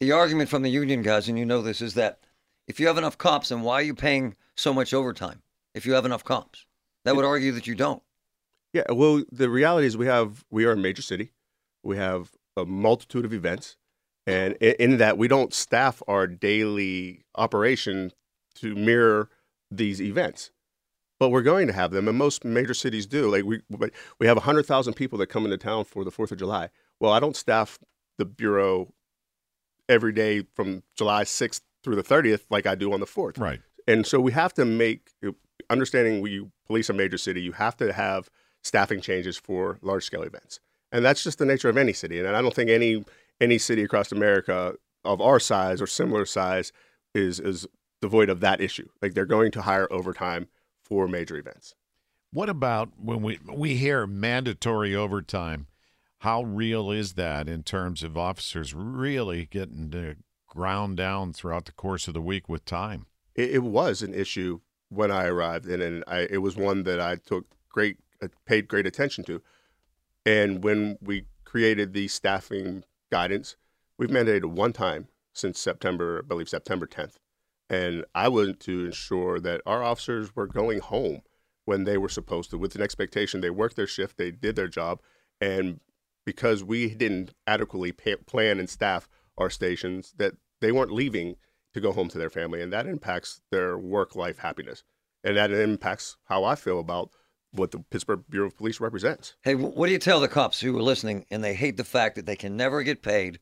the 0.00 0.12
argument 0.12 0.48
from 0.48 0.62
the 0.62 0.70
union 0.70 1.02
guys, 1.02 1.28
and 1.28 1.38
you 1.38 1.44
know 1.44 1.60
this, 1.60 1.82
is 1.82 1.92
that 1.94 2.20
if 2.66 2.80
you 2.80 2.86
have 2.86 2.96
enough 2.96 3.18
cops, 3.18 3.50
then 3.50 3.60
why 3.60 3.74
are 3.74 3.82
you 3.82 3.94
paying 3.94 4.34
so 4.56 4.72
much 4.72 4.94
overtime 4.94 5.42
if 5.74 5.84
you 5.84 5.92
have 5.92 6.06
enough 6.06 6.24
cops? 6.24 6.64
That 7.04 7.14
would 7.14 7.26
argue 7.26 7.52
that 7.52 7.66
you 7.66 7.74
don't. 7.74 8.02
Yeah, 8.72 8.90
well, 8.90 9.22
the 9.30 9.50
reality 9.50 9.86
is 9.86 9.98
we 9.98 10.06
have 10.06 10.46
we 10.50 10.64
are 10.64 10.72
a 10.72 10.76
major 10.76 11.02
city. 11.02 11.32
We 11.82 11.98
have 11.98 12.30
a 12.56 12.64
multitude 12.64 13.26
of 13.26 13.34
events, 13.34 13.76
and 14.26 14.54
in, 14.54 14.98
that 14.98 15.18
we 15.18 15.28
don't 15.28 15.52
staff 15.52 16.02
our 16.08 16.26
daily 16.26 17.24
operation 17.34 18.12
to 18.56 18.74
mirror 18.74 19.28
these 19.70 20.00
events. 20.00 20.50
But 21.20 21.28
we're 21.30 21.42
going 21.42 21.66
to 21.68 21.72
have 21.72 21.90
them, 21.92 22.08
and 22.08 22.18
most 22.18 22.44
major 22.44 22.74
cities 22.74 23.06
do. 23.06 23.30
Like 23.30 23.44
we 23.44 23.60
we 24.18 24.26
have 24.26 24.38
hundred 24.38 24.66
thousand 24.66 24.94
people 24.94 25.18
that 25.18 25.28
come 25.28 25.44
into 25.44 25.56
town 25.58 25.84
for 25.84 26.04
the 26.04 26.10
Fourth 26.10 26.32
of 26.32 26.38
July. 26.38 26.70
Well, 27.00 27.12
I 27.12 27.20
don't 27.20 27.36
staff 27.36 27.78
the 28.18 28.24
bureau 28.24 28.92
every 29.88 30.12
day 30.12 30.44
from 30.54 30.82
July 30.96 31.24
sixth 31.24 31.62
through 31.82 31.96
the 31.96 32.02
thirtieth 32.02 32.46
like 32.50 32.66
I 32.66 32.74
do 32.74 32.92
on 32.92 33.00
the 33.00 33.06
fourth 33.06 33.36
Right. 33.38 33.60
and 33.86 34.06
so 34.06 34.18
we 34.18 34.32
have 34.32 34.54
to 34.54 34.64
make 34.64 35.10
understanding 35.68 36.22
we 36.22 36.46
police 36.66 36.88
a 36.88 36.94
major 36.94 37.18
city 37.18 37.42
you 37.42 37.52
have 37.52 37.76
to 37.76 37.92
have 37.92 38.30
staffing 38.62 39.02
changes 39.02 39.36
for 39.36 39.78
large 39.82 40.04
scale 40.04 40.22
events 40.22 40.60
and 40.92 41.04
that's 41.04 41.22
just 41.22 41.38
the 41.38 41.44
nature 41.44 41.68
of 41.68 41.76
any 41.76 41.92
city 41.92 42.18
and 42.18 42.28
i 42.34 42.40
don't 42.40 42.54
think 42.54 42.70
any 42.70 43.04
any 43.40 43.58
city 43.58 43.82
across 43.82 44.12
america 44.12 44.74
of 45.04 45.20
our 45.20 45.40
size 45.40 45.80
or 45.82 45.86
similar 45.86 46.24
size 46.24 46.72
is 47.14 47.40
is 47.40 47.66
devoid 48.00 48.28
of 48.28 48.40
that 48.40 48.60
issue 48.60 48.88
like 49.02 49.14
they're 49.14 49.26
going 49.26 49.50
to 49.50 49.62
hire 49.62 49.90
overtime 49.92 50.48
for 50.82 51.08
major 51.08 51.36
events 51.36 51.74
What 52.32 52.48
about 52.48 52.90
when 52.98 53.22
we 53.22 53.38
we 53.52 53.76
hear 53.76 54.06
mandatory 54.06 54.94
overtime? 54.94 55.66
How 56.18 56.42
real 56.42 56.90
is 56.90 57.14
that 57.14 57.48
in 57.48 57.62
terms 57.62 58.02
of 58.02 58.16
officers 58.18 58.74
really 58.74 59.46
getting 59.46 59.90
to 59.90 60.16
ground 60.48 60.96
down 60.96 61.32
throughout 61.32 61.66
the 61.66 61.72
course 61.72 62.08
of 62.08 62.14
the 62.14 62.20
week 62.20 62.48
with 62.48 62.64
time? 62.64 63.06
it, 63.34 63.50
it 63.50 63.62
was 63.62 64.02
an 64.02 64.14
issue 64.14 64.60
when 64.88 65.10
I 65.10 65.26
arrived, 65.26 65.66
and, 65.66 65.82
and 65.82 66.04
I, 66.06 66.20
it 66.30 66.38
was 66.38 66.56
one 66.56 66.84
that 66.84 67.00
I 67.00 67.16
took 67.16 67.46
great, 67.68 67.98
uh, 68.22 68.28
paid 68.46 68.68
great 68.68 68.86
attention 68.86 69.24
to. 69.24 69.42
And 70.24 70.62
when 70.64 70.98
we 71.00 71.26
created 71.44 71.92
the 71.92 72.08
staffing 72.08 72.84
guidance, 73.10 73.56
we've 73.98 74.10
mandated 74.10 74.46
one 74.46 74.72
time 74.72 75.08
since 75.32 75.58
September, 75.58 76.22
I 76.24 76.26
believe 76.26 76.48
September 76.48 76.86
10th. 76.86 77.16
And 77.70 78.04
I 78.14 78.28
wanted 78.28 78.60
to 78.60 78.86
ensure 78.86 79.40
that 79.40 79.62
our 79.66 79.82
officers 79.82 80.36
were 80.36 80.46
going 80.46 80.80
home 80.80 81.22
when 81.64 81.84
they 81.84 81.96
were 81.96 82.08
supposed 82.08 82.50
to, 82.50 82.58
with 82.58 82.74
an 82.74 82.82
expectation. 82.82 83.40
They 83.40 83.50
worked 83.50 83.76
their 83.76 83.86
shift, 83.86 84.16
they 84.16 84.30
did 84.30 84.56
their 84.56 84.68
job, 84.68 85.00
and 85.40 85.80
because 86.26 86.62
we 86.62 86.94
didn't 86.94 87.34
adequately 87.46 87.92
pa 87.92 88.12
plan 88.26 88.58
and 88.58 88.68
staff 88.68 89.08
our 89.36 89.50
stations, 89.50 90.14
that 90.18 90.34
they 90.60 90.72
weren't 90.72 90.92
leaving 90.92 91.36
to 91.72 91.80
go 91.80 91.92
home 91.92 92.08
to 92.08 92.18
their 92.18 92.30
family, 92.30 92.62
and 92.62 92.72
that 92.72 92.86
impacts 92.86 93.40
their 93.50 93.76
work 93.76 94.14
life 94.14 94.38
happiness, 94.38 94.84
and 95.22 95.36
that 95.36 95.50
impacts 95.50 96.16
how 96.24 96.44
I 96.44 96.54
feel 96.54 96.78
about 96.78 97.10
what 97.54 97.70
the 97.70 97.78
Pittsburgh 97.90 98.24
Bureau 98.28 98.48
of 98.48 98.56
Police 98.56 98.80
represents. 98.80 99.34
Hey, 99.42 99.54
what 99.54 99.86
do 99.86 99.92
you 99.92 99.98
tell 99.98 100.20
the 100.20 100.28
cops 100.28 100.60
who 100.60 100.76
are 100.76 100.82
listening 100.82 101.24
and 101.30 101.42
they 101.42 101.54
hate 101.54 101.76
the 101.76 101.84
fact 101.84 102.16
that 102.16 102.26
they 102.26 102.36
can 102.36 102.56
never 102.56 102.82
get 102.82 103.02
paid 103.02 103.38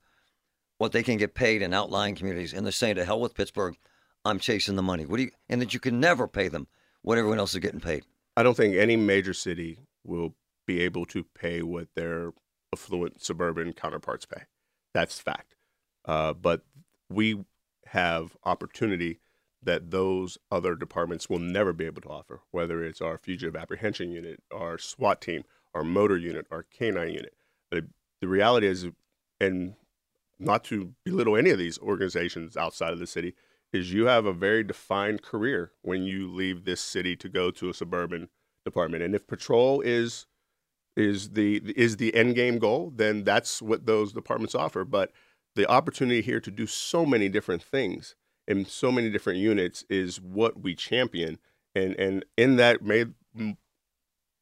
what 0.82 0.90
they 0.90 1.04
can 1.04 1.16
get 1.16 1.32
paid 1.32 1.62
in 1.62 1.72
outlying 1.72 2.16
communities, 2.16 2.52
and 2.52 2.66
they're 2.66 2.72
saying 2.72 2.96
to 2.96 3.04
hell 3.04 3.20
with 3.20 3.36
Pittsburgh, 3.36 3.76
I'm 4.24 4.40
chasing 4.40 4.74
the 4.74 4.82
money. 4.82 5.06
What 5.06 5.18
do 5.18 5.22
you? 5.22 5.30
And 5.48 5.62
that 5.62 5.72
you 5.72 5.78
can 5.78 6.00
never 6.00 6.26
pay 6.26 6.48
them 6.48 6.66
what 7.02 7.18
everyone 7.18 7.38
else 7.38 7.54
is 7.54 7.60
getting 7.60 7.78
paid. 7.78 8.02
I 8.36 8.42
don't 8.42 8.56
think 8.56 8.74
any 8.74 8.96
major 8.96 9.32
city 9.32 9.78
will 10.02 10.34
be 10.66 10.80
able 10.80 11.04
to 11.06 11.22
pay 11.22 11.62
what 11.62 11.86
their 11.94 12.32
affluent 12.72 13.22
suburban 13.22 13.72
counterparts 13.74 14.26
pay. 14.26 14.42
That's 14.92 15.20
fact. 15.20 15.54
Uh, 16.04 16.32
but 16.32 16.62
we 17.08 17.44
have 17.86 18.36
opportunity 18.44 19.20
that 19.62 19.90
those 19.90 20.38
other 20.50 20.74
departments 20.74 21.28
will 21.30 21.38
never 21.38 21.72
be 21.72 21.86
able 21.86 22.02
to 22.02 22.08
offer, 22.08 22.40
whether 22.50 22.82
it's 22.84 23.00
our 23.00 23.16
fugitive 23.16 23.56
apprehension 23.56 24.10
unit, 24.10 24.42
our 24.52 24.76
SWAT 24.78 25.20
team, 25.20 25.44
our 25.74 25.84
motor 25.84 26.16
unit, 26.16 26.46
our 26.50 26.64
canine 26.64 27.14
unit. 27.14 27.34
The, 27.70 27.86
the 28.20 28.28
reality 28.28 28.66
is, 28.66 28.88
and 29.40 29.74
not 30.38 30.64
to 30.64 30.94
belittle 31.04 31.36
any 31.36 31.50
of 31.50 31.58
these 31.58 31.78
organizations 31.78 32.56
outside 32.56 32.92
of 32.92 32.98
the 32.98 33.06
city, 33.06 33.34
is 33.72 33.92
you 33.92 34.06
have 34.06 34.26
a 34.26 34.32
very 34.32 34.62
defined 34.62 35.22
career 35.22 35.72
when 35.82 36.02
you 36.02 36.30
leave 36.30 36.64
this 36.64 36.80
city 36.80 37.16
to 37.16 37.28
go 37.28 37.50
to 37.50 37.70
a 37.70 37.74
suburban 37.74 38.28
department. 38.64 39.02
And 39.02 39.14
if 39.14 39.26
patrol 39.26 39.80
is 39.80 40.26
is 40.94 41.30
the 41.30 41.62
is 41.74 41.96
the 41.96 42.14
end 42.14 42.34
game 42.34 42.58
goal, 42.58 42.92
then 42.94 43.24
that's 43.24 43.62
what 43.62 43.86
those 43.86 44.12
departments 44.12 44.54
offer. 44.54 44.84
But 44.84 45.10
the 45.54 45.70
opportunity 45.70 46.20
here 46.20 46.40
to 46.40 46.50
do 46.50 46.66
so 46.66 47.06
many 47.06 47.28
different 47.28 47.62
things 47.62 48.14
in 48.48 48.64
so 48.64 48.90
many 48.92 49.10
different 49.10 49.38
units 49.38 49.84
is 49.88 50.20
what 50.20 50.60
we 50.62 50.74
champion. 50.74 51.38
And 51.74 51.94
and 51.96 52.24
in 52.36 52.56
that 52.56 52.82
may 52.82 53.06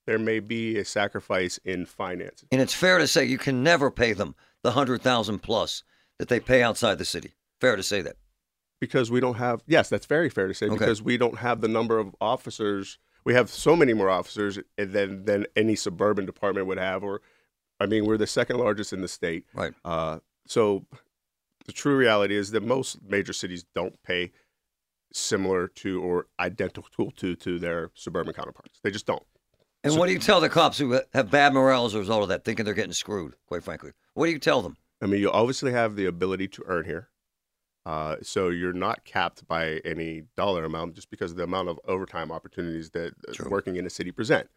there 0.07 0.19
may 0.19 0.41
be 0.41 0.79
a 0.79 0.85
sacrifice 0.85 1.59
in 1.65 1.87
finances. 1.87 2.49
And 2.51 2.61
it's 2.61 2.75
fair 2.75 2.99
to 2.99 3.07
say 3.07 3.25
you 3.25 3.39
can 3.39 3.63
never 3.63 3.91
pay 3.91 4.13
them 4.13 4.35
the 4.63 4.73
hundred 4.73 5.03
thousand 5.03 5.41
plus 5.41 5.85
that 6.19 6.29
they 6.29 6.41
pay 6.41 6.63
outside 6.63 6.99
the 6.99 7.05
city. 7.05 7.35
Fair 7.61 7.77
to 7.77 7.83
say 7.83 8.03
that. 8.03 8.17
Because 8.81 9.11
we 9.11 9.21
don't 9.21 9.37
have 9.37 9.63
yes, 9.67 9.89
that's 9.89 10.07
very 10.07 10.31
fair 10.31 10.49
to 10.49 10.55
say, 10.55 10.67
Okay. 10.67 10.77
because 10.77 11.03
we 11.03 11.17
don't 11.17 11.39
have 11.39 11.61
the 11.61 11.69
number 11.69 11.99
of 11.99 12.15
officers 12.21 12.99
we 13.25 13.35
have 13.35 13.51
so 13.51 13.77
many 13.77 13.93
more 13.93 14.09
officers 14.09 14.59
than 14.77 15.25
than 15.25 15.47
any 15.57 15.77
suburban 15.77 16.27
department 16.27 16.67
would 16.67 16.79
have 16.79 17.05
or 17.05 17.21
I 17.81 17.87
mean, 17.87 18.05
we're 18.05 18.19
the 18.19 18.27
second 18.27 18.59
largest 18.59 18.93
in 18.93 19.01
the 19.01 19.09
state. 19.09 19.47
Right. 19.55 19.73
Uh, 19.85 20.19
so 20.47 20.85
the 21.67 21.73
true 21.73 21.97
reality 21.97 22.37
is 22.37 22.51
that 22.53 22.63
most 22.63 22.99
major 23.03 23.33
cities 23.33 23.65
don't 23.75 24.03
pay 24.03 24.33
similar 25.13 25.67
to 25.67 26.03
or 26.03 26.27
identical 26.39 27.11
to 27.17 27.35
to 27.37 27.59
their 27.59 27.91
suburban 27.95 28.33
counterparts. 28.33 28.81
They 28.83 28.91
just 28.91 29.07
don't. 29.07 29.23
And 29.83 29.97
what 29.97 30.07
do 30.07 30.13
you 30.13 30.19
tell 30.19 30.41
the 30.41 30.49
cops 30.49 30.79
who 30.79 31.01
have 31.15 31.31
bad 31.31 31.55
morale 31.55 31.87
as 31.87 31.95
a 31.95 31.99
result 31.99 32.23
of 32.23 32.29
that, 32.29 32.45
thinking 32.45 32.65
they're 32.65 32.75
getting 32.75 32.93
screwed, 32.93 33.35
quite 33.47 33.65
frankly? 33.65 33.93
What 34.15 34.27
do 34.27 34.33
you 34.33 34.39
tell 34.39 34.61
them? 34.61 34.77
I 35.01 35.07
mean, 35.07 35.21
you 35.21 35.31
obviously 35.31 35.73
have 35.73 35.97
the 35.97 36.05
ability 36.05 36.49
to 36.49 36.63
earn 36.67 36.85
here. 36.85 37.09
Uh, 37.87 38.17
so 38.23 38.51
you're 38.51 38.75
not 38.75 39.05
capped 39.07 39.49
by 39.49 39.81
any 39.87 40.25
dollar 40.37 40.65
amount 40.65 40.95
just 40.95 41.11
because 41.11 41.31
of 41.31 41.39
the 41.39 41.45
amount 41.45 41.71
of 41.71 41.81
overtime 41.87 42.31
opportunities 42.31 42.91
that 42.91 43.15
uh, 43.27 43.33
True. 43.33 43.51
working 43.51 43.77
in 43.77 43.87
a 43.87 43.91
city 43.91 44.13
present. 44.13 44.51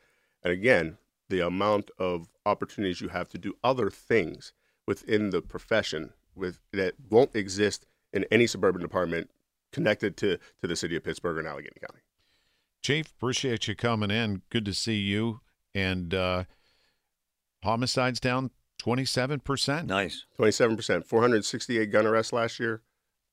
And 0.43 0.51
again, 0.51 0.98
the 1.29 1.39
amount 1.39 1.89
of 1.98 2.27
opportunities 2.45 3.00
you 3.00 3.07
have 3.07 3.29
to 3.29 3.38
do 3.38 3.53
other 3.63 3.89
things 3.89 4.51
within 4.86 5.29
the 5.29 5.41
profession 5.41 6.12
with 6.36 6.60
that 6.72 6.96
won't 7.10 7.36
exist 7.36 7.86
in 8.12 8.25
any 8.32 8.48
suburban 8.48 8.82
department 8.82 9.30
connected 9.72 10.16
to 10.18 10.38
to 10.62 10.68
the 10.68 10.75
city 10.75 10.96
of 10.96 11.04
Pittsburgh 11.04 11.38
and 11.38 11.48
Allegheny 11.48 11.78
County. 11.82 12.02
Chief, 12.82 13.12
appreciate 13.12 13.68
you 13.68 13.75
coming 13.75 14.12
in. 14.12 14.42
Good 14.50 14.66
to 14.66 14.74
see 14.74 14.98
you. 14.98 15.40
And 15.74 16.13
uh, 16.13 16.44
homicides 17.63 18.20
down 18.20 18.52
27%. 18.84 19.86
Nice. 19.86 20.25
27%, 20.38 21.06
468 21.06 21.92
gun 21.92 22.06
arrests 22.06 22.34
last 22.34 22.60
year. 22.60 22.82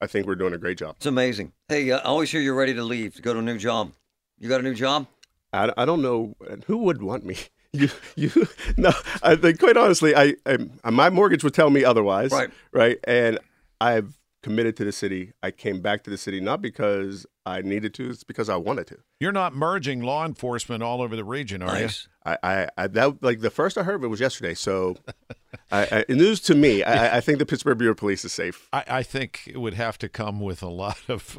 I 0.00 0.07
think 0.07 0.26
we're 0.26 0.37
doing 0.37 0.54
a 0.54 0.59
great 0.59 0.78
job. 0.78 0.95
It's 0.97 1.07
amazing. 1.07 1.52
Hey, 1.69 1.90
uh, 1.90 1.99
I 1.99 2.02
always 2.02 2.30
hear 2.30 2.40
you're 2.40 2.54
ready 2.54 2.75
to 2.75 2.83
leave 2.85 3.14
to 3.16 3.23
go 3.23 3.35
to 3.35 3.40
a 3.40 3.42
new 3.42 3.59
job. 3.59 3.92
You 4.38 4.49
got 4.49 4.61
a 4.61 4.62
new 4.62 4.75
job? 4.75 5.07
I, 5.52 5.73
I 5.76 5.85
don't 5.85 6.00
know 6.00 6.37
who 6.66 6.78
would 6.78 7.02
want 7.02 7.26
me. 7.26 7.37
You 7.72 7.88
you 8.16 8.30
no. 8.76 8.90
I 9.22 9.36
think 9.36 9.58
quite 9.58 9.76
honestly, 9.76 10.14
I, 10.14 10.34
I 10.46 10.90
my 10.90 11.10
mortgage 11.10 11.44
would 11.44 11.54
tell 11.54 11.70
me 11.70 11.84
otherwise. 11.84 12.32
Right. 12.32 12.50
Right. 12.72 12.98
And 13.04 13.38
I've 13.80 14.18
committed 14.42 14.76
to 14.78 14.84
the 14.84 14.92
city. 14.92 15.32
I 15.42 15.50
came 15.50 15.80
back 15.80 16.02
to 16.04 16.10
the 16.10 16.16
city 16.16 16.40
not 16.40 16.62
because 16.62 17.26
I 17.44 17.62
needed 17.62 17.94
to. 17.94 18.10
It's 18.10 18.24
because 18.24 18.48
I 18.48 18.56
wanted 18.56 18.86
to. 18.88 18.98
You're 19.20 19.32
not 19.32 19.54
merging 19.54 20.00
law 20.00 20.24
enforcement 20.24 20.82
all 20.82 21.02
over 21.02 21.14
the 21.14 21.24
region, 21.24 21.62
are 21.62 21.76
you? 21.76 21.82
Nice. 21.82 22.08
I, 22.24 22.38
I, 22.42 22.68
I 22.76 22.86
that 22.88 23.22
like 23.22 23.40
the 23.40 23.50
first 23.50 23.78
I 23.78 23.82
heard 23.82 23.96
of 23.96 24.04
it 24.04 24.08
was 24.08 24.20
yesterday. 24.20 24.54
So, 24.54 24.96
I, 25.72 26.04
I, 26.08 26.12
news 26.12 26.40
to 26.42 26.54
me. 26.54 26.82
I, 26.82 27.18
I 27.18 27.20
think 27.20 27.38
the 27.38 27.46
Pittsburgh 27.46 27.78
Bureau 27.78 27.92
of 27.92 27.98
Police 27.98 28.24
is 28.24 28.32
safe. 28.32 28.68
I, 28.72 28.84
I 28.88 29.02
think 29.02 29.42
it 29.46 29.58
would 29.58 29.74
have 29.74 29.98
to 29.98 30.08
come 30.08 30.40
with 30.40 30.62
a 30.62 30.68
lot 30.68 30.98
of. 31.08 31.38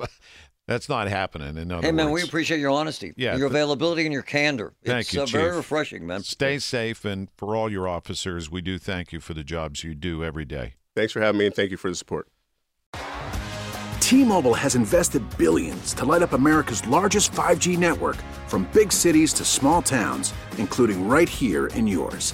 That's 0.67 0.87
not 0.87 1.07
happening. 1.07 1.57
In 1.57 1.71
other 1.71 1.85
Hey, 1.85 1.91
man, 1.91 2.11
we 2.11 2.21
appreciate 2.23 2.59
your 2.59 2.71
honesty, 2.71 3.13
Yeah, 3.17 3.31
your 3.31 3.49
th- 3.49 3.51
availability, 3.51 4.05
and 4.05 4.13
your 4.13 4.21
candor. 4.23 4.73
Thank 4.85 5.01
it's 5.01 5.13
you, 5.13 5.21
uh, 5.21 5.25
very 5.25 5.55
refreshing, 5.55 6.05
man. 6.07 6.23
stay 6.23 6.59
safe, 6.59 7.03
and 7.05 7.29
for 7.37 7.55
all 7.55 7.71
your 7.71 7.87
officers, 7.87 8.49
we 8.49 8.61
do 8.61 8.77
thank 8.77 9.11
you 9.11 9.19
for 9.19 9.33
the 9.33 9.43
jobs 9.43 9.83
you 9.83 9.95
do 9.95 10.23
every 10.23 10.45
day. 10.45 10.75
Thanks 10.95 11.13
for 11.13 11.21
having 11.21 11.39
me 11.39 11.45
and 11.47 11.55
thank 11.55 11.71
you 11.71 11.77
for 11.77 11.89
the 11.89 11.95
support. 11.95 12.27
T-Mobile 13.99 14.53
has 14.55 14.75
invested 14.75 15.23
billions 15.37 15.93
to 15.93 16.03
light 16.05 16.21
up 16.21 16.33
America's 16.33 16.85
largest 16.87 17.31
5G 17.31 17.77
network 17.77 18.17
from 18.47 18.67
big 18.73 18.91
cities 18.91 19.31
to 19.33 19.45
small 19.45 19.81
towns, 19.81 20.33
including 20.57 21.07
right 21.07 21.29
here 21.29 21.67
in 21.67 21.87
yours. 21.87 22.33